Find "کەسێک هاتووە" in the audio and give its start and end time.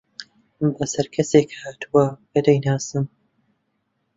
1.15-2.05